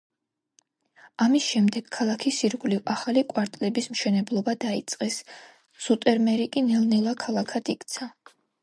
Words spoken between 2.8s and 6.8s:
ახალი კვარტლების მშენებლობა დაიწყეს, ზუტერმერი კი